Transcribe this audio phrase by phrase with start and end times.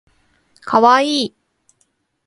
[0.61, 1.35] かわいい